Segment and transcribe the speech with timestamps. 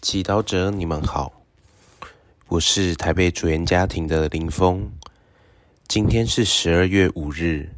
[0.00, 1.42] 祈祷者，你们好，
[2.48, 4.90] 我是台北主言家庭的林峰。
[5.86, 7.74] 今天是十二月五日，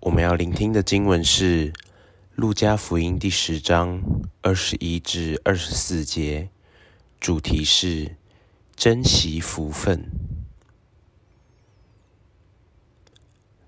[0.00, 1.70] 我们要聆听的经文是
[2.34, 4.02] 《路加福音》第十章
[4.42, 6.48] 二十一至二十四节，
[7.20, 8.16] 主题是
[8.74, 10.10] 珍惜福分。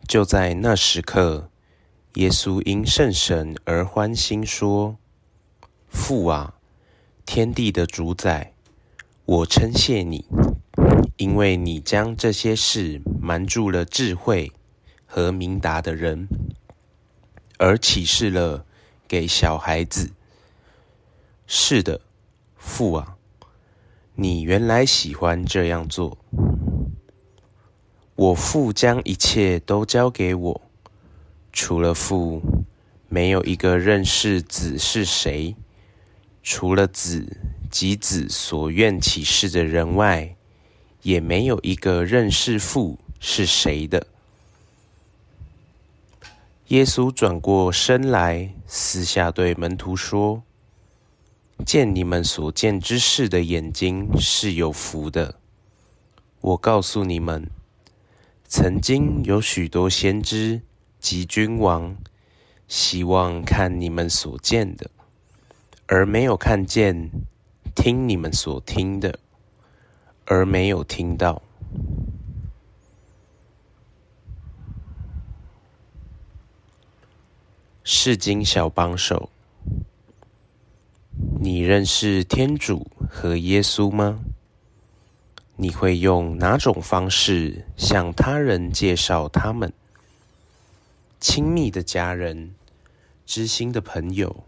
[0.09, 1.53] 就在那时刻，
[2.15, 4.99] 耶稣因圣神而欢欣说
[5.89, 6.55] ：“父啊！”
[7.27, 8.53] 天地的主宰，
[9.25, 10.25] 我称谢你，
[11.17, 14.53] 因为你将这些事瞒住了智慧
[15.05, 16.29] 和明达的人，
[17.59, 18.65] 而启示了
[19.09, 20.13] 给小孩子。
[21.49, 22.01] 是的，
[22.57, 23.17] 父啊，
[24.15, 26.17] 你原来喜欢这样做。
[28.15, 30.63] 我父将一切都交给我，
[31.53, 32.41] 除了父，
[33.09, 35.55] 没有一个认识子是谁。
[36.49, 37.37] 除了子
[37.73, 40.37] 及子所愿启示的人外，
[41.03, 44.07] 也没有一个认识父是谁的。
[46.69, 50.45] 耶稣转过身来，私下对门徒说
[51.67, 55.41] ：“见你们所见之事的眼睛是有福的。
[56.41, 57.51] 我告诉你们，
[58.47, 60.63] 曾经有许多先知
[61.01, 61.97] 及君王，
[62.69, 64.89] 希望看你们所见的。”
[65.89, 67.11] 而没有看见，
[67.75, 69.19] 听你们所听的，
[70.25, 71.41] 而没有听到。
[77.85, 79.31] 世经小帮手，
[81.41, 84.19] 你认识天主和耶稣吗？
[85.55, 89.73] 你会用哪种方式向他人介绍他们？
[91.21, 92.55] 亲密的家人，
[93.25, 94.45] 知心的朋友。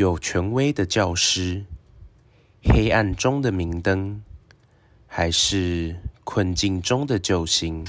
[0.00, 1.66] 有权威的教师，
[2.64, 4.22] 黑暗中的明灯，
[5.06, 7.86] 还是困境中的救星？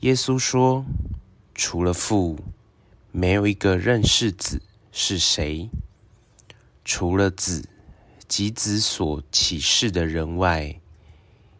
[0.00, 0.86] 耶稣说
[1.54, 2.38] ：“除了父，
[3.10, 4.62] 没有一个认识子
[4.92, 5.68] 是谁；
[6.86, 7.68] 除了子
[8.26, 10.80] 及子所启示的人外，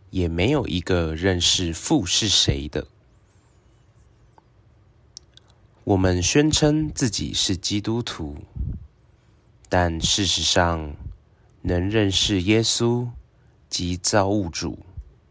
[0.08, 2.86] 也没有一个认识父是谁的。”
[5.84, 8.37] 我们宣称自己是基督徒，
[9.69, 10.94] 但事实上，
[11.60, 13.09] 能认识耶稣
[13.69, 14.78] 及造物主，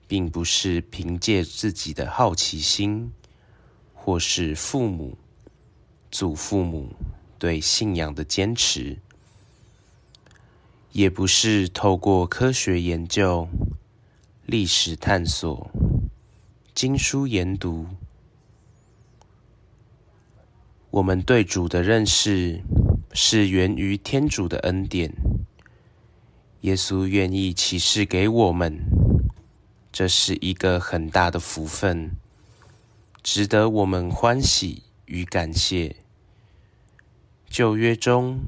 [0.10, 3.14] 并不是凭借自己的好奇心，
[3.94, 5.18] 或是父母、
[6.12, 6.90] 祖父母
[7.40, 9.00] 对信仰的坚持，
[10.92, 13.48] 也不是透过科学研究、
[14.46, 15.72] 历史探索、
[16.76, 17.88] 经书研读。
[20.92, 22.62] 我们对主的认识
[23.14, 25.10] 是源于天主的恩典，
[26.62, 28.78] 耶稣愿意启示给我们，
[29.90, 32.12] 这是一个很大的福分，
[33.24, 35.96] 值得我们欢喜与感谢。
[37.50, 38.40] 旧约中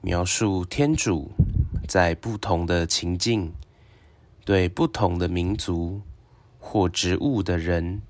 [0.00, 1.32] 描述天主
[1.86, 3.52] 在不同的情境，
[4.46, 6.00] 对不同的民族
[6.58, 8.00] 或植物的人，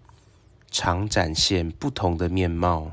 [0.71, 2.93] 常展现不同的面貌。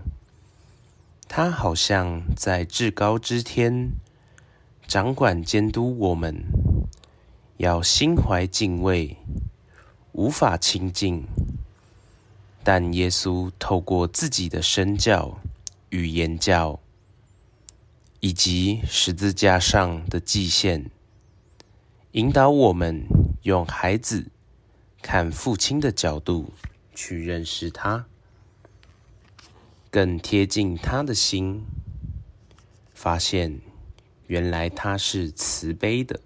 [1.29, 3.91] 他好像在至高之天
[4.88, 6.43] 掌管监督我们，
[7.57, 9.17] 要心怀敬畏，
[10.13, 11.25] 无法亲近。
[12.63, 15.39] 但耶稣透过自己的身教
[15.89, 16.79] 与言教，
[18.19, 20.89] 以及十字架上的祭献，
[22.13, 23.05] 引导我们
[23.44, 24.31] 用孩子
[25.01, 26.51] 看父亲的角度
[26.95, 28.05] 去认识他。
[29.97, 31.65] 更贴近他的心，
[32.93, 33.59] 发现
[34.27, 36.19] 原来他是慈悲的。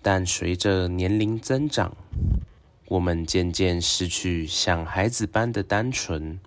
[0.00, 1.96] 但随着年龄增长，
[2.86, 6.38] 我们渐渐失去像孩子般的单纯。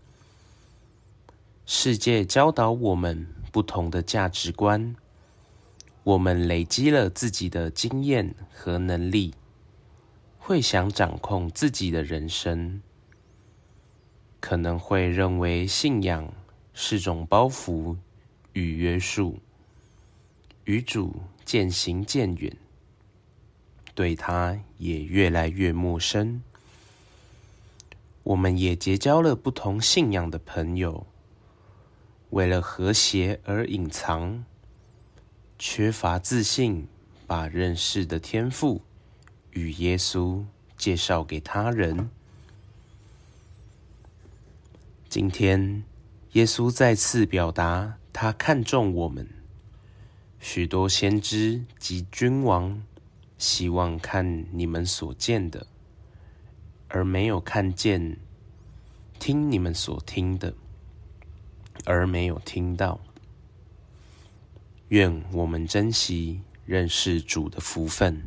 [1.65, 4.95] 世界教导我们不同的价值观，
[6.05, 9.33] 我们累积了自己的经验和能力，
[10.39, 12.81] 会想掌控自己的人生。
[14.45, 16.31] 可能会认为信仰
[16.71, 17.97] 是种包袱
[18.53, 19.39] 与约束，
[20.65, 22.55] 与主渐行渐远，
[23.95, 26.43] 对他也越来越陌生。
[28.21, 31.07] 我们也结交了不同信仰的朋友，
[32.29, 34.45] 为了和谐而隐藏，
[35.57, 36.87] 缺乏自信，
[37.25, 38.83] 把认识的天赋
[39.53, 40.45] 与耶稣
[40.77, 42.11] 介绍给他人。
[45.17, 45.85] 今天，
[46.33, 49.25] 耶稣再次表达他看重我们，
[50.41, 52.83] 许多先知及君王
[53.37, 55.67] 希望看你们所见的，
[56.89, 58.17] 而没有看见；
[59.17, 60.53] 听你们所听的，
[61.85, 62.99] 而没有听到。
[64.89, 68.21] 愿我们珍惜认识主的福分。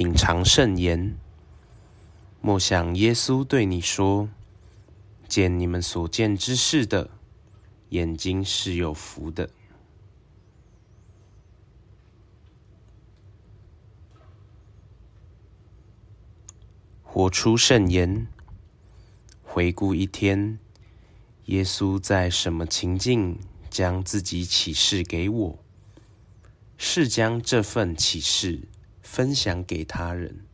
[0.00, 1.18] 品尝圣言，
[2.40, 4.30] 默想耶稣对你说
[5.28, 7.10] ：“见你们所见之事的，
[7.90, 9.50] 眼睛是有福的。”
[17.04, 18.26] 活出圣言，
[19.42, 20.58] 回顾一天，
[21.44, 23.38] 耶稣在什么情境
[23.68, 25.58] 将自己启示给我？
[26.78, 28.62] 是将这份启示。
[29.12, 30.46] 分享给他人，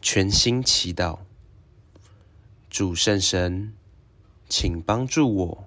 [0.00, 1.18] 全心祈祷。
[2.70, 3.74] 主圣神，
[4.48, 5.64] 请帮助我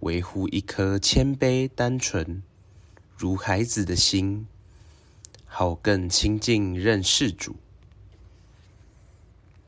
[0.00, 2.42] 维护一颗谦卑单纯、
[3.16, 4.46] 如孩子的心，
[5.46, 7.56] 好更亲近认识主。